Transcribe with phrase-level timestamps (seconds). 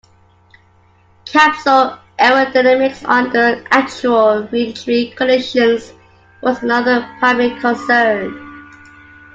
[1.25, 5.93] Capsule aerodynamics under actual reentry conditions
[6.41, 8.35] was another primary concern.